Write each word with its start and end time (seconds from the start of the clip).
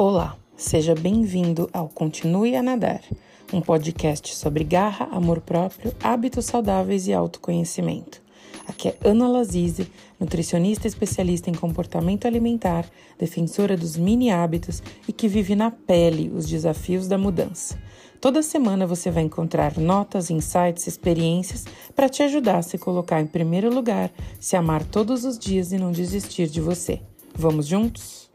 Olá, 0.00 0.36
seja 0.56 0.94
bem-vindo 0.94 1.68
ao 1.72 1.88
Continue 1.88 2.54
a 2.54 2.62
Nadar, 2.62 3.02
um 3.52 3.60
podcast 3.60 4.32
sobre 4.32 4.62
garra, 4.62 5.08
amor 5.10 5.40
próprio, 5.40 5.92
hábitos 6.00 6.44
saudáveis 6.44 7.08
e 7.08 7.12
autoconhecimento. 7.12 8.22
Aqui 8.68 8.90
é 8.90 8.96
Ana 9.02 9.26
Lazize, 9.26 9.90
nutricionista 10.20 10.86
especialista 10.86 11.50
em 11.50 11.52
comportamento 11.52 12.28
alimentar, 12.28 12.88
defensora 13.18 13.76
dos 13.76 13.96
mini 13.96 14.30
hábitos 14.30 14.84
e 15.08 15.12
que 15.12 15.26
vive 15.26 15.56
na 15.56 15.72
pele 15.72 16.30
os 16.32 16.46
desafios 16.46 17.08
da 17.08 17.18
mudança. 17.18 17.76
Toda 18.20 18.40
semana 18.40 18.86
você 18.86 19.10
vai 19.10 19.24
encontrar 19.24 19.76
notas, 19.78 20.30
insights, 20.30 20.86
experiências 20.86 21.64
para 21.96 22.08
te 22.08 22.22
ajudar 22.22 22.58
a 22.58 22.62
se 22.62 22.78
colocar 22.78 23.20
em 23.20 23.26
primeiro 23.26 23.74
lugar, 23.74 24.12
se 24.38 24.54
amar 24.54 24.84
todos 24.84 25.24
os 25.24 25.36
dias 25.36 25.72
e 25.72 25.76
não 25.76 25.90
desistir 25.90 26.46
de 26.46 26.60
você. 26.60 27.00
Vamos 27.34 27.66
juntos? 27.66 28.27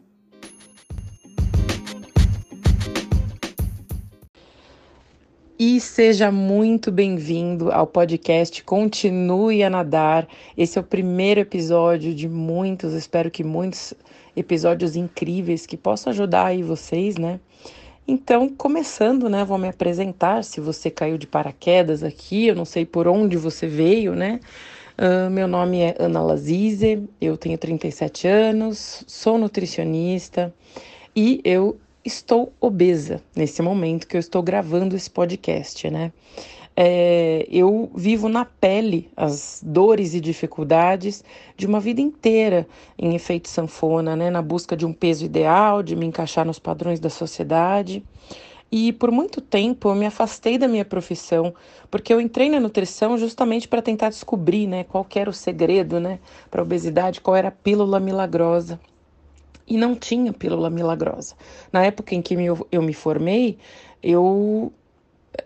E 5.66 5.80
seja 5.80 6.30
muito 6.30 6.92
bem-vindo 6.92 7.72
ao 7.72 7.86
podcast 7.86 8.62
Continue 8.62 9.62
a 9.62 9.70
Nadar. 9.70 10.28
Esse 10.58 10.76
é 10.76 10.80
o 10.82 10.84
primeiro 10.84 11.40
episódio 11.40 12.14
de 12.14 12.28
muitos, 12.28 12.92
espero 12.92 13.30
que 13.30 13.42
muitos 13.42 13.94
episódios 14.36 14.94
incríveis 14.94 15.64
que 15.64 15.78
possam 15.78 16.10
ajudar 16.10 16.48
aí 16.48 16.62
vocês, 16.62 17.16
né? 17.16 17.40
Então, 18.06 18.46
começando, 18.46 19.30
né, 19.30 19.42
vou 19.42 19.56
me 19.56 19.66
apresentar. 19.66 20.44
Se 20.44 20.60
você 20.60 20.90
caiu 20.90 21.16
de 21.16 21.26
paraquedas 21.26 22.02
aqui, 22.02 22.48
eu 22.48 22.54
não 22.54 22.66
sei 22.66 22.84
por 22.84 23.08
onde 23.08 23.38
você 23.38 23.66
veio, 23.66 24.14
né? 24.14 24.40
Uh, 24.98 25.30
meu 25.30 25.48
nome 25.48 25.80
é 25.80 25.96
Ana 25.98 26.22
Lazize, 26.22 27.08
eu 27.18 27.38
tenho 27.38 27.56
37 27.56 28.28
anos, 28.28 29.02
sou 29.06 29.38
nutricionista 29.38 30.52
e 31.16 31.40
eu 31.42 31.78
estou 32.04 32.52
obesa 32.60 33.22
nesse 33.34 33.62
momento 33.62 34.06
que 34.06 34.16
eu 34.16 34.20
estou 34.20 34.42
gravando 34.42 34.94
esse 34.94 35.10
podcast, 35.10 35.88
né? 35.90 36.12
É, 36.76 37.46
eu 37.50 37.88
vivo 37.94 38.28
na 38.28 38.44
pele 38.44 39.08
as 39.16 39.62
dores 39.64 40.12
e 40.12 40.20
dificuldades 40.20 41.22
de 41.56 41.66
uma 41.66 41.78
vida 41.78 42.00
inteira 42.00 42.66
em 42.98 43.14
efeito 43.14 43.48
sanfona, 43.48 44.16
né? 44.16 44.28
Na 44.28 44.42
busca 44.42 44.76
de 44.76 44.84
um 44.84 44.92
peso 44.92 45.24
ideal, 45.24 45.82
de 45.82 45.94
me 45.94 46.04
encaixar 46.04 46.44
nos 46.44 46.58
padrões 46.58 46.98
da 46.98 47.08
sociedade. 47.08 48.04
E 48.72 48.92
por 48.92 49.12
muito 49.12 49.40
tempo 49.40 49.88
eu 49.88 49.94
me 49.94 50.04
afastei 50.04 50.58
da 50.58 50.66
minha 50.66 50.84
profissão, 50.84 51.54
porque 51.90 52.12
eu 52.12 52.20
entrei 52.20 52.50
na 52.50 52.58
nutrição 52.58 53.16
justamente 53.16 53.68
para 53.68 53.80
tentar 53.80 54.08
descobrir, 54.08 54.66
né, 54.66 54.82
qual 54.82 55.06
era 55.14 55.30
o 55.30 55.32
segredo, 55.32 56.00
né, 56.00 56.18
para 56.50 56.60
a 56.60 56.64
obesidade, 56.64 57.20
qual 57.20 57.36
era 57.36 57.48
a 57.48 57.52
pílula 57.52 58.00
milagrosa 58.00 58.80
e 59.66 59.76
não 59.76 59.94
tinha 59.94 60.32
pílula 60.32 60.70
milagrosa. 60.70 61.34
Na 61.72 61.84
época 61.84 62.14
em 62.14 62.22
que 62.22 62.34
eu, 62.70 62.82
me 62.82 62.92
formei, 62.92 63.58
eu 64.02 64.72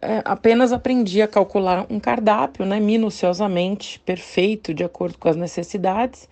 é, 0.03 0.23
apenas 0.25 0.73
aprendi 0.73 1.23
a 1.23 1.29
calcular 1.29 1.87
um 1.89 1.99
cardápio, 1.99 2.67
né, 2.67 2.81
minuciosamente, 2.81 3.99
perfeito, 4.01 4.75
de 4.75 4.85
acordo 4.85 5.19
com 5.19 5.29
as 5.29 5.37
necessidades, 5.37 6.29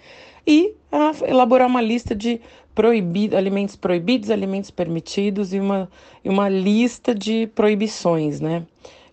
e 0.47 0.75
a 0.93 1.13
elaborar 1.27 1.67
uma 1.67 1.81
lista 1.81 2.15
de 2.15 2.41
proibido, 2.75 3.37
alimentos 3.37 3.75
proibidos, 3.75 4.31
alimentos 4.31 4.71
permitidos 4.71 5.55
e 5.55 5.59
uma, 5.59 5.91
e 6.23 6.29
uma 6.29 6.49
lista 6.49 7.15
de 7.15 7.47
proibições, 7.49 8.41
né? 8.41 8.65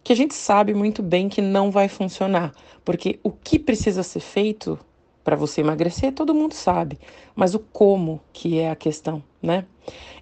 Que 0.03 0.11
a 0.11 0.15
gente 0.15 0.33
sabe 0.33 0.73
muito 0.73 1.01
bem 1.01 1.29
que 1.29 1.41
não 1.41 1.71
vai 1.71 1.87
funcionar, 1.87 2.53
porque 2.83 3.19
o 3.23 3.31
que 3.31 3.57
precisa 3.57 4.03
ser 4.03 4.19
feito 4.19 4.77
para 5.23 5.35
você 5.35 5.61
emagrecer, 5.61 6.11
todo 6.11 6.33
mundo 6.33 6.53
sabe, 6.53 6.99
mas 7.35 7.55
o 7.55 7.59
como 7.59 8.19
que 8.33 8.59
é 8.59 8.69
a 8.69 8.75
questão, 8.75 9.23
né? 9.41 9.65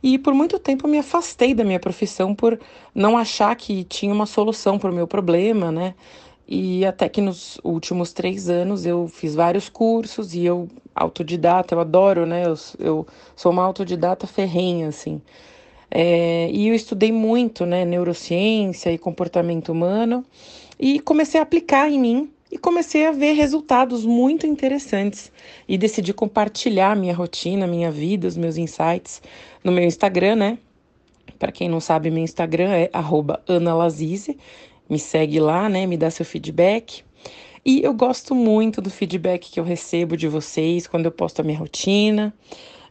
E 0.02 0.18
por 0.18 0.34
muito 0.34 0.60
tempo 0.60 0.86
eu 0.86 0.92
me 0.92 1.00
afastei 1.00 1.54
da 1.54 1.64
minha 1.64 1.80
profissão 1.80 2.34
por 2.34 2.59
não 2.94 3.18
achar 3.18 3.56
que 3.56 3.84
tinha 3.84 4.14
uma 4.14 4.25
solução 4.25 4.78
para 4.78 4.92
o 4.92 4.94
meu 4.94 5.08
problema, 5.08 5.72
né? 5.72 5.96
E 6.48 6.86
até 6.86 7.08
que 7.08 7.22
nos 7.22 7.59
últimos 7.64 8.12
três 8.12 8.50
anos 8.50 8.86
eu 8.86 9.08
fiz 9.08 9.36
vários 9.36 9.70
cursos 9.70 10.34
e 10.34 10.44
eu, 10.44 10.68
autodidata, 10.94 11.74
eu 11.74 11.80
adoro, 11.80 12.25
né? 12.25 12.44
Eu, 12.46 12.56
eu 12.80 13.08
sou 13.36 13.52
uma 13.52 13.64
autodidata 13.64 14.28
ferrenha, 14.28 14.90
assim. 14.90 15.22
É, 15.90 16.50
e 16.52 16.68
eu 16.68 16.75
estudei 16.75 17.12
muito, 17.12 17.66
né? 17.66 17.86
Neurociência 17.86 18.92
e 18.92 18.98
comportamento 18.98 19.72
humano 19.72 20.25
e 20.80 21.00
comecei 21.00 21.40
a 21.40 21.44
aplicar 21.44 21.90
em 21.90 22.00
mim 22.00 22.34
e 22.51 22.57
comecei 22.57 23.06
a 23.06 23.12
ver 23.12 23.34
resultados 23.34 24.06
muito 24.06 24.45
interessantes 24.45 25.31
e 25.67 25.78
decidi 25.78 26.13
compartilhar 26.13 26.95
minha 26.95 27.16
rotina, 27.16 27.66
minha 27.66 27.89
vida, 27.89 28.28
os 28.28 28.35
meus 28.35 28.57
insights 28.57 29.22
no 29.63 29.72
meu 29.72 29.84
Instagram, 29.85 30.35
né? 30.35 30.57
Para 31.39 31.51
quem 31.51 31.69
não 31.69 31.79
sabe, 31.79 32.12
meu 32.12 32.23
Instagram 32.23 32.72
é 32.72 32.89
@analazize. 33.47 34.38
Me 34.89 35.00
segue 35.00 35.39
lá, 35.39 35.69
né? 35.69 35.85
Me 35.85 35.95
dá 35.95 36.12
seu 36.12 36.25
feedback. 36.25 37.03
E 37.66 37.81
eu 37.81 37.94
gosto 37.94 38.35
muito 38.35 38.81
do 38.81 38.89
feedback 38.89 39.50
que 39.50 39.59
eu 39.59 39.63
recebo 39.63 40.18
de 40.18 40.28
vocês 40.28 40.88
quando 40.88 41.06
eu 41.06 41.12
posto 41.12 41.39
a 41.39 41.44
minha 41.44 41.57
rotina, 41.57 42.33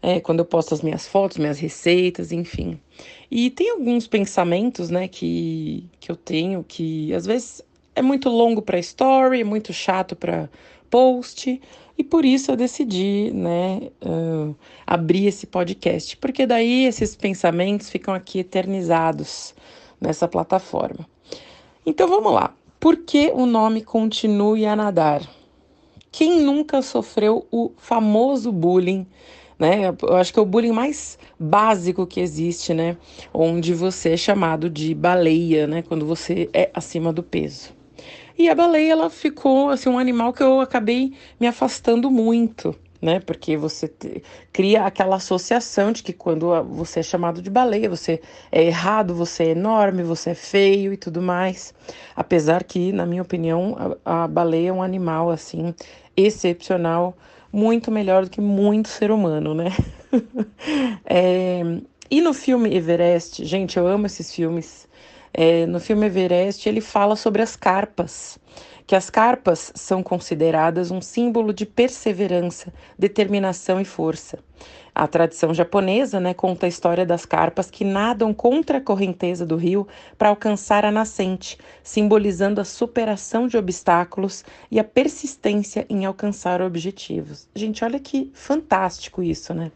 é, 0.00 0.20
quando 0.20 0.38
eu 0.38 0.44
posto 0.44 0.72
as 0.72 0.80
minhas 0.80 1.06
fotos, 1.06 1.36
minhas 1.36 1.58
receitas, 1.58 2.32
enfim. 2.32 2.80
E 3.30 3.50
tem 3.50 3.70
alguns 3.70 4.06
pensamentos, 4.06 4.88
né, 4.88 5.08
que, 5.08 5.84
que 5.98 6.10
eu 6.10 6.16
tenho 6.16 6.64
que 6.66 7.12
às 7.12 7.26
vezes 7.26 7.62
é 7.94 8.02
muito 8.02 8.28
longo 8.28 8.62
para 8.62 8.78
story, 8.78 9.40
é 9.40 9.44
muito 9.44 9.72
chato 9.72 10.14
para 10.16 10.48
post, 10.90 11.60
e 11.96 12.02
por 12.02 12.24
isso 12.24 12.50
eu 12.50 12.56
decidi, 12.56 13.30
né, 13.32 13.90
uh, 14.02 14.56
abrir 14.86 15.26
esse 15.26 15.46
podcast, 15.46 16.16
porque 16.16 16.46
daí 16.46 16.86
esses 16.86 17.14
pensamentos 17.14 17.90
ficam 17.90 18.14
aqui 18.14 18.38
eternizados 18.38 19.54
nessa 20.00 20.26
plataforma. 20.26 21.06
Então 21.84 22.08
vamos 22.08 22.32
lá. 22.32 22.54
Por 22.78 22.96
que 22.96 23.30
o 23.34 23.44
nome 23.44 23.82
Continue 23.82 24.64
a 24.64 24.74
Nadar? 24.74 25.22
Quem 26.10 26.40
nunca 26.40 26.80
sofreu 26.80 27.46
o 27.50 27.70
famoso 27.76 28.50
bullying, 28.50 29.06
né? 29.58 29.94
Eu 30.02 30.16
acho 30.16 30.32
que 30.32 30.38
é 30.38 30.42
o 30.42 30.46
bullying 30.46 30.72
mais 30.72 31.18
básico 31.38 32.06
que 32.06 32.20
existe, 32.20 32.72
né? 32.72 32.96
Onde 33.32 33.74
você 33.74 34.14
é 34.14 34.16
chamado 34.16 34.70
de 34.70 34.94
baleia, 34.94 35.66
né? 35.66 35.82
Quando 35.82 36.06
você 36.06 36.48
é 36.54 36.70
acima 36.72 37.12
do 37.12 37.22
peso. 37.22 37.79
E 38.38 38.48
a 38.48 38.54
baleia, 38.54 38.92
ela 38.92 39.10
ficou 39.10 39.70
assim, 39.70 39.88
um 39.88 39.98
animal 39.98 40.32
que 40.32 40.42
eu 40.42 40.60
acabei 40.60 41.12
me 41.38 41.46
afastando 41.46 42.10
muito, 42.10 42.74
né? 43.00 43.20
Porque 43.20 43.56
você 43.56 43.88
te, 43.88 44.22
cria 44.52 44.84
aquela 44.84 45.16
associação 45.16 45.92
de 45.92 46.02
que 46.02 46.12
quando 46.12 46.50
você 46.64 47.00
é 47.00 47.02
chamado 47.02 47.42
de 47.42 47.50
baleia, 47.50 47.88
você 47.88 48.20
é 48.50 48.64
errado, 48.64 49.14
você 49.14 49.44
é 49.44 49.50
enorme, 49.50 50.02
você 50.02 50.30
é 50.30 50.34
feio 50.34 50.92
e 50.92 50.96
tudo 50.96 51.20
mais. 51.20 51.74
Apesar 52.16 52.64
que, 52.64 52.92
na 52.92 53.06
minha 53.06 53.22
opinião, 53.22 53.96
a, 54.04 54.24
a 54.24 54.28
baleia 54.28 54.70
é 54.70 54.72
um 54.72 54.82
animal 54.82 55.30
assim 55.30 55.74
excepcional, 56.16 57.16
muito 57.52 57.90
melhor 57.90 58.24
do 58.24 58.30
que 58.30 58.40
muito 58.40 58.88
ser 58.88 59.10
humano, 59.10 59.54
né? 59.54 59.70
é, 61.04 61.62
e 62.10 62.20
no 62.20 62.34
filme 62.34 62.74
Everest, 62.74 63.44
gente, 63.44 63.76
eu 63.76 63.86
amo 63.86 64.06
esses 64.06 64.34
filmes. 64.34 64.88
É, 65.32 65.66
no 65.66 65.78
filme 65.78 66.06
Everest, 66.06 66.68
ele 66.68 66.80
fala 66.80 67.16
sobre 67.16 67.42
as 67.42 67.56
carpas, 67.56 68.38
que 68.86 68.96
as 68.96 69.08
carpas 69.08 69.72
são 69.74 70.02
consideradas 70.02 70.90
um 70.90 71.00
símbolo 71.00 71.52
de 71.52 71.64
perseverança, 71.64 72.72
determinação 72.98 73.80
e 73.80 73.84
força. 73.84 74.38
A 74.92 75.06
tradição 75.06 75.54
japonesa 75.54 76.18
né, 76.18 76.34
conta 76.34 76.66
a 76.66 76.68
história 76.68 77.06
das 77.06 77.24
carpas 77.24 77.70
que 77.70 77.84
nadam 77.84 78.34
contra 78.34 78.78
a 78.78 78.80
correnteza 78.80 79.46
do 79.46 79.56
rio 79.56 79.86
para 80.18 80.28
alcançar 80.28 80.84
a 80.84 80.90
nascente, 80.90 81.56
simbolizando 81.82 82.60
a 82.60 82.64
superação 82.64 83.46
de 83.46 83.56
obstáculos 83.56 84.44
e 84.70 84.80
a 84.80 84.84
persistência 84.84 85.86
em 85.88 86.04
alcançar 86.04 86.60
objetivos. 86.60 87.48
Gente, 87.54 87.84
olha 87.84 88.00
que 88.00 88.30
fantástico 88.34 89.22
isso, 89.22 89.54
né? 89.54 89.70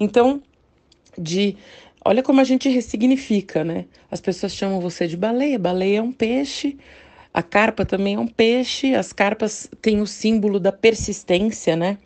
Então, 0.00 0.42
de 1.16 1.56
Olha 2.08 2.22
como 2.22 2.40
a 2.40 2.44
gente 2.44 2.70
ressignifica, 2.70 3.62
né? 3.62 3.84
As 4.10 4.18
pessoas 4.18 4.54
chamam 4.54 4.80
você 4.80 5.06
de 5.06 5.14
baleia. 5.14 5.58
Baleia 5.58 5.98
é 5.98 6.02
um 6.02 6.10
peixe, 6.10 6.78
a 7.34 7.42
carpa 7.42 7.84
também 7.84 8.14
é 8.14 8.18
um 8.18 8.26
peixe. 8.26 8.94
As 8.94 9.12
carpas 9.12 9.68
têm 9.82 10.00
o 10.00 10.06
símbolo 10.06 10.58
da 10.58 10.72
persistência, 10.72 11.76
né? 11.76 11.98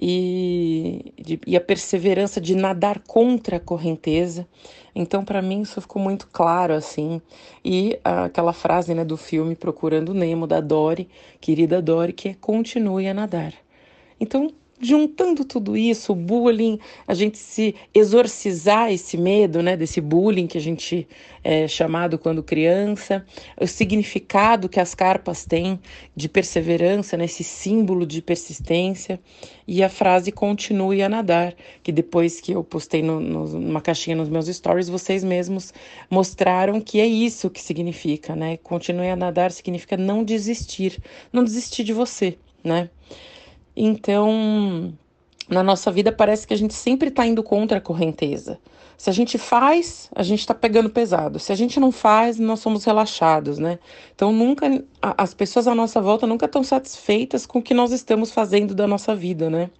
E, 0.00 1.12
de, 1.20 1.38
e 1.46 1.58
a 1.58 1.60
perseverança 1.60 2.40
de 2.40 2.54
nadar 2.54 3.00
contra 3.00 3.58
a 3.58 3.60
correnteza. 3.60 4.48
Então, 4.94 5.22
para 5.22 5.42
mim, 5.42 5.60
isso 5.60 5.78
ficou 5.78 6.00
muito 6.00 6.26
claro, 6.28 6.72
assim. 6.72 7.20
E 7.62 8.00
aquela 8.02 8.54
frase 8.54 8.94
né, 8.94 9.04
do 9.04 9.18
filme 9.18 9.54
Procurando 9.54 10.14
Nemo, 10.14 10.46
da 10.46 10.62
Dory, 10.62 11.06
querida 11.38 11.82
Dory, 11.82 12.14
que 12.14 12.30
é 12.30 12.34
continue 12.34 13.06
a 13.08 13.12
nadar. 13.12 13.52
Então, 14.18 14.50
juntando 14.80 15.44
tudo 15.44 15.76
isso, 15.76 16.12
o 16.12 16.16
bullying, 16.16 16.78
a 17.06 17.14
gente 17.14 17.38
se 17.38 17.74
exorcizar 17.94 18.92
esse 18.92 19.16
medo, 19.16 19.62
né, 19.62 19.76
desse 19.76 20.00
bullying 20.00 20.46
que 20.46 20.58
a 20.58 20.60
gente 20.60 21.06
é 21.42 21.68
chamado 21.68 22.18
quando 22.18 22.42
criança, 22.42 23.24
o 23.60 23.66
significado 23.66 24.68
que 24.68 24.80
as 24.80 24.94
carpas 24.94 25.44
têm 25.44 25.78
de 26.16 26.28
perseverança, 26.28 27.16
né, 27.16 27.26
esse 27.26 27.44
símbolo 27.44 28.06
de 28.06 28.22
persistência, 28.22 29.20
e 29.68 29.82
a 29.82 29.88
frase 29.88 30.32
continue 30.32 31.02
a 31.02 31.08
nadar, 31.08 31.54
que 31.82 31.92
depois 31.92 32.40
que 32.40 32.52
eu 32.52 32.64
postei 32.64 33.02
no, 33.02 33.20
no, 33.20 33.46
numa 33.46 33.80
caixinha 33.80 34.16
nos 34.16 34.28
meus 34.28 34.46
stories, 34.46 34.88
vocês 34.88 35.22
mesmos 35.22 35.72
mostraram 36.10 36.80
que 36.80 37.00
é 37.00 37.06
isso 37.06 37.50
que 37.50 37.60
significa, 37.60 38.34
né? 38.34 38.56
Continue 38.58 39.08
a 39.08 39.16
nadar 39.16 39.52
significa 39.52 39.96
não 39.96 40.24
desistir, 40.24 40.98
não 41.32 41.44
desistir 41.44 41.84
de 41.84 41.92
você, 41.92 42.36
né? 42.62 42.90
Então, 43.76 44.92
na 45.48 45.62
nossa 45.62 45.90
vida 45.90 46.12
parece 46.12 46.46
que 46.46 46.54
a 46.54 46.56
gente 46.56 46.74
sempre 46.74 47.08
está 47.08 47.26
indo 47.26 47.42
contra 47.42 47.78
a 47.78 47.80
correnteza. 47.80 48.58
Se 48.96 49.10
a 49.10 49.12
gente 49.12 49.36
faz, 49.36 50.08
a 50.14 50.22
gente 50.22 50.40
está 50.40 50.54
pegando 50.54 50.88
pesado. 50.88 51.38
Se 51.38 51.52
a 51.52 51.54
gente 51.54 51.80
não 51.80 51.90
faz, 51.90 52.38
nós 52.38 52.60
somos 52.60 52.84
relaxados, 52.84 53.58
né? 53.58 53.78
Então 54.14 54.32
nunca 54.32 54.82
as 55.02 55.34
pessoas 55.34 55.66
à 55.66 55.74
nossa 55.74 56.00
volta 56.00 56.26
nunca 56.26 56.46
estão 56.46 56.62
satisfeitas 56.62 57.44
com 57.44 57.58
o 57.58 57.62
que 57.62 57.74
nós 57.74 57.92
estamos 57.92 58.30
fazendo 58.30 58.74
da 58.74 58.86
nossa 58.86 59.14
vida, 59.14 59.50
né? 59.50 59.70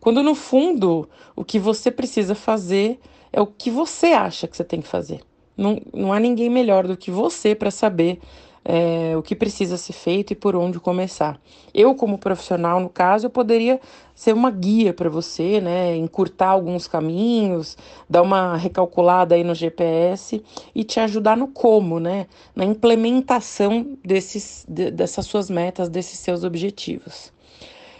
Quando 0.00 0.22
no 0.22 0.34
fundo 0.34 1.08
o 1.36 1.44
que 1.44 1.58
você 1.58 1.90
precisa 1.90 2.34
fazer 2.34 2.98
é 3.32 3.40
o 3.40 3.46
que 3.46 3.70
você 3.70 4.08
acha 4.08 4.48
que 4.48 4.56
você 4.56 4.64
tem 4.64 4.80
que 4.80 4.88
fazer. 4.88 5.20
Não, 5.56 5.80
não 5.94 6.12
há 6.12 6.18
ninguém 6.18 6.48
melhor 6.48 6.86
do 6.86 6.96
que 6.96 7.10
você 7.10 7.54
para 7.54 7.70
saber 7.70 8.18
é, 8.64 9.16
o 9.16 9.22
que 9.22 9.34
precisa 9.34 9.76
ser 9.76 9.92
feito 9.92 10.32
e 10.32 10.36
por 10.36 10.54
onde 10.54 10.78
começar. 10.78 11.40
Eu, 11.72 11.94
como 11.94 12.18
profissional, 12.18 12.80
no 12.80 12.88
caso, 12.88 13.26
eu 13.26 13.30
poderia 13.30 13.80
ser 14.14 14.34
uma 14.34 14.50
guia 14.50 14.92
para 14.92 15.08
você, 15.08 15.60
né? 15.60 15.96
Encurtar 15.96 16.48
alguns 16.48 16.86
caminhos, 16.86 17.76
dar 18.08 18.22
uma 18.22 18.56
recalculada 18.56 19.34
aí 19.34 19.42
no 19.42 19.54
GPS 19.54 20.42
e 20.74 20.84
te 20.84 21.00
ajudar 21.00 21.36
no 21.36 21.48
como, 21.48 21.98
né? 21.98 22.26
Na 22.54 22.64
implementação 22.64 23.96
desses, 24.04 24.66
de, 24.68 24.90
dessas 24.90 25.26
suas 25.26 25.48
metas, 25.48 25.88
desses 25.88 26.18
seus 26.18 26.44
objetivos. 26.44 27.32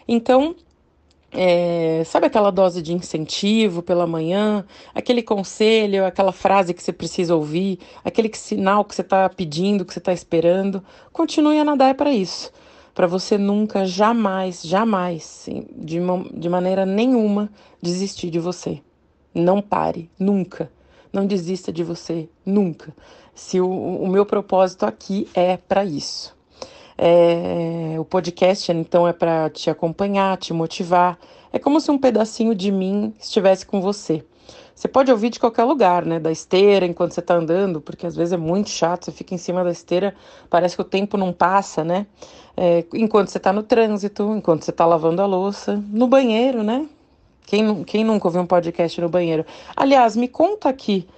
Então, 0.06 0.54
é, 1.32 2.02
sabe 2.04 2.26
aquela 2.26 2.50
dose 2.50 2.82
de 2.82 2.92
incentivo 2.92 3.82
pela 3.82 4.06
manhã, 4.06 4.64
aquele 4.94 5.22
conselho, 5.22 6.04
aquela 6.04 6.32
frase 6.32 6.74
que 6.74 6.82
você 6.82 6.92
precisa 6.92 7.34
ouvir, 7.34 7.78
aquele 8.04 8.30
sinal 8.34 8.84
que 8.84 8.94
você 8.94 9.02
está 9.02 9.28
pedindo, 9.28 9.84
que 9.84 9.92
você 9.92 10.00
está 10.00 10.12
esperando? 10.12 10.82
Continue 11.12 11.58
a 11.58 11.64
nadar 11.64 11.90
é 11.90 11.94
para 11.94 12.12
isso. 12.12 12.50
Para 12.92 13.06
você 13.06 13.38
nunca, 13.38 13.86
jamais, 13.86 14.62
jamais, 14.62 15.48
de, 15.76 15.98
de 16.34 16.48
maneira 16.48 16.84
nenhuma, 16.84 17.48
desistir 17.80 18.30
de 18.30 18.40
você. 18.40 18.80
Não 19.32 19.62
pare, 19.62 20.10
nunca. 20.18 20.70
Não 21.12 21.26
desista 21.26 21.72
de 21.72 21.84
você, 21.84 22.28
nunca. 22.44 22.94
Se 23.34 23.60
o, 23.60 23.68
o 23.68 24.08
meu 24.08 24.26
propósito 24.26 24.84
aqui 24.84 25.28
é 25.32 25.56
para 25.56 25.84
isso. 25.84 26.36
É, 27.02 27.98
o 27.98 28.04
podcast, 28.04 28.70
então, 28.70 29.08
é 29.08 29.12
para 29.14 29.48
te 29.48 29.70
acompanhar, 29.70 30.36
te 30.36 30.52
motivar. 30.52 31.18
É 31.50 31.58
como 31.58 31.80
se 31.80 31.90
um 31.90 31.96
pedacinho 31.96 32.54
de 32.54 32.70
mim 32.70 33.14
estivesse 33.18 33.64
com 33.64 33.80
você. 33.80 34.22
Você 34.74 34.86
pode 34.86 35.10
ouvir 35.10 35.30
de 35.30 35.40
qualquer 35.40 35.64
lugar, 35.64 36.04
né? 36.04 36.20
Da 36.20 36.30
esteira, 36.30 36.84
enquanto 36.84 37.12
você 37.12 37.20
está 37.20 37.36
andando, 37.36 37.80
porque 37.80 38.06
às 38.06 38.14
vezes 38.14 38.34
é 38.34 38.36
muito 38.36 38.68
chato, 38.68 39.06
você 39.06 39.12
fica 39.12 39.34
em 39.34 39.38
cima 39.38 39.64
da 39.64 39.70
esteira, 39.70 40.14
parece 40.50 40.76
que 40.76 40.82
o 40.82 40.84
tempo 40.84 41.16
não 41.16 41.32
passa, 41.32 41.82
né? 41.82 42.06
É, 42.54 42.84
enquanto 42.92 43.28
você 43.28 43.38
está 43.38 43.50
no 43.50 43.62
trânsito, 43.62 44.34
enquanto 44.36 44.64
você 44.64 44.70
está 44.70 44.84
lavando 44.84 45.22
a 45.22 45.26
louça, 45.26 45.82
no 45.88 46.06
banheiro, 46.06 46.62
né? 46.62 46.86
Quem, 47.46 47.82
quem 47.84 48.04
nunca 48.04 48.28
ouviu 48.28 48.42
um 48.42 48.46
podcast 48.46 49.00
no 49.00 49.08
banheiro? 49.08 49.46
Aliás, 49.74 50.16
me 50.16 50.28
conta 50.28 50.68
aqui, 50.68 51.08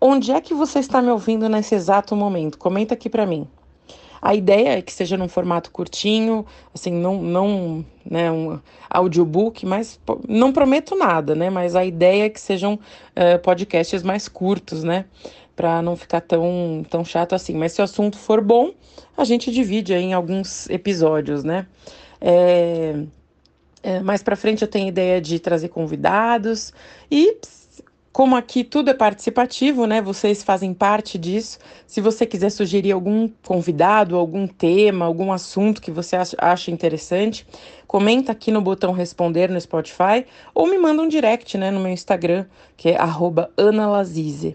onde 0.00 0.30
é 0.30 0.40
que 0.40 0.54
você 0.54 0.78
está 0.78 1.02
me 1.02 1.10
ouvindo 1.10 1.48
nesse 1.48 1.74
exato 1.74 2.14
momento? 2.14 2.56
Comenta 2.56 2.94
aqui 2.94 3.10
para 3.10 3.26
mim. 3.26 3.48
A 4.24 4.34
ideia 4.34 4.78
é 4.78 4.80
que 4.80 4.90
seja 4.90 5.18
num 5.18 5.28
formato 5.28 5.70
curtinho, 5.70 6.46
assim, 6.74 6.90
não, 6.90 7.20
não 7.22 7.84
né, 8.06 8.32
um 8.32 8.58
audiobook, 8.88 9.66
mas 9.66 10.00
não 10.26 10.50
prometo 10.50 10.96
nada, 10.96 11.34
né? 11.34 11.50
Mas 11.50 11.76
a 11.76 11.84
ideia 11.84 12.24
é 12.24 12.30
que 12.30 12.40
sejam 12.40 12.72
uh, 12.72 13.38
podcasts 13.42 14.02
mais 14.02 14.26
curtos, 14.26 14.82
né? 14.82 15.04
Para 15.54 15.82
não 15.82 15.94
ficar 15.94 16.22
tão, 16.22 16.86
tão 16.88 17.04
chato 17.04 17.34
assim. 17.34 17.54
Mas 17.54 17.72
se 17.72 17.82
o 17.82 17.84
assunto 17.84 18.16
for 18.16 18.40
bom, 18.40 18.72
a 19.14 19.24
gente 19.24 19.52
divide 19.52 19.92
aí 19.92 20.04
em 20.04 20.14
alguns 20.14 20.70
episódios, 20.70 21.44
né? 21.44 21.66
É, 22.18 23.04
é, 23.82 24.00
mais 24.00 24.22
para 24.22 24.36
frente 24.36 24.62
eu 24.62 24.68
tenho 24.68 24.88
ideia 24.88 25.20
de 25.20 25.38
trazer 25.38 25.68
convidados 25.68 26.72
e 27.10 27.36
como 28.14 28.36
aqui 28.36 28.62
tudo 28.62 28.90
é 28.90 28.94
participativo, 28.94 29.88
né? 29.88 30.00
Vocês 30.00 30.40
fazem 30.40 30.72
parte 30.72 31.18
disso. 31.18 31.58
Se 31.84 32.00
você 32.00 32.24
quiser 32.24 32.50
sugerir 32.50 32.92
algum 32.92 33.28
convidado, 33.44 34.16
algum 34.16 34.46
tema, 34.46 35.04
algum 35.04 35.32
assunto 35.32 35.82
que 35.82 35.90
você 35.90 36.16
acha 36.38 36.70
interessante, 36.70 37.44
comenta 37.88 38.30
aqui 38.30 38.52
no 38.52 38.62
botão 38.62 38.92
responder 38.92 39.50
no 39.50 39.60
Spotify 39.60 40.24
ou 40.54 40.68
me 40.68 40.78
manda 40.78 41.02
um 41.02 41.08
direct, 41.08 41.58
né, 41.58 41.72
no 41.72 41.80
meu 41.80 41.90
Instagram, 41.90 42.46
que 42.76 42.90
é 42.90 42.96
@analazize. 43.56 44.54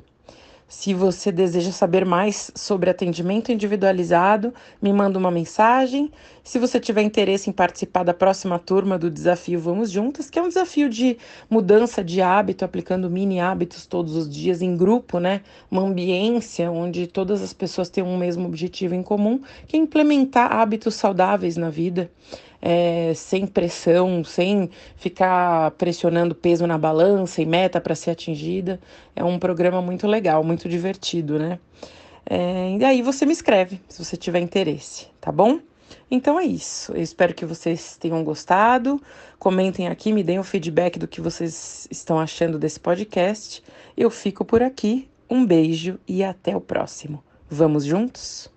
Se 0.70 0.94
você 0.94 1.32
deseja 1.32 1.72
saber 1.72 2.06
mais 2.06 2.52
sobre 2.54 2.92
atendimento 2.92 3.52
individualizado, 3.52 4.54
me 4.80 4.94
manda 4.94 5.18
uma 5.18 5.32
mensagem. 5.32 6.12
Se 6.44 6.60
você 6.60 6.80
tiver 6.80 7.02
interesse 7.02 7.50
em 7.50 7.54
participar 7.54 8.04
da 8.04 8.14
próxima 8.14 8.60
turma 8.60 8.96
do 8.96 9.10
desafio 9.10 9.60
Vamos 9.60 9.90
Juntas, 9.90 10.30
que 10.30 10.38
é 10.38 10.42
um 10.44 10.48
desafio 10.48 10.88
de 10.88 11.18
mudança 11.50 12.04
de 12.04 12.22
hábito, 12.22 12.64
aplicando 12.64 13.10
mini 13.10 13.40
hábitos 13.40 13.88
todos 13.88 14.16
os 14.16 14.30
dias 14.30 14.62
em 14.62 14.78
grupo, 14.78 15.20
né? 15.20 15.42
Uma 15.72 15.82
ambiência 15.82 16.72
onde 16.72 17.08
todas 17.08 17.42
as 17.42 17.52
pessoas 17.52 17.90
têm 17.90 18.04
um 18.04 18.16
mesmo 18.16 18.46
objetivo 18.46 18.94
em 18.94 19.02
comum, 19.02 19.42
que 19.68 19.76
é 19.76 19.80
implementar 19.80 20.54
hábitos 20.54 20.94
saudáveis 20.94 21.58
na 21.58 21.72
vida 21.72 22.12
é, 22.62 23.14
sem 23.16 23.48
pressão, 23.48 24.24
sem 24.24 24.70
ficar 24.96 25.72
pressionando 25.72 26.36
peso 26.36 26.68
na 26.68 26.78
balança 26.78 27.42
e 27.42 27.46
meta 27.46 27.80
para 27.80 27.96
ser 27.96 28.12
atingida. 28.12 28.80
É 29.16 29.24
um 29.24 29.40
programa 29.40 29.82
muito 29.82 30.08
legal, 30.08 30.44
muito 30.44 30.68
divertido, 30.68 31.40
né? 31.40 31.60
É, 32.26 32.78
e 32.78 32.86
aí 32.86 33.02
você 33.02 33.26
me 33.26 33.34
escreve 33.34 33.82
se 33.88 34.04
você 34.04 34.16
tiver 34.16 34.40
interesse, 34.40 35.08
tá 35.20 35.32
bom? 35.32 35.60
Então 36.12 36.40
é 36.40 36.46
isso. 36.46 36.92
Eu 36.92 37.02
espero 37.02 37.34
que 37.34 37.46
vocês 37.46 37.98
tenham 37.98 38.24
gostado. 38.24 39.02
Comentem 39.38 39.88
aqui, 39.88 40.12
me 40.12 40.24
deem 40.24 40.40
o 40.40 40.44
feedback 40.44 41.00
do 41.00 41.08
que 41.08 41.22
vocês 41.22 41.88
estão 41.90 42.20
achando 42.20 42.60
desse 42.60 42.80
podcast. 42.80 43.64
Eu 43.98 44.10
fico 44.10 44.44
por 44.44 44.62
aqui. 44.62 45.08
Um 45.30 45.46
beijo 45.46 46.00
e 46.08 46.24
até 46.24 46.56
o 46.56 46.62
próximo. 46.62 47.24
Vamos 47.50 47.86
juntos? 47.86 48.50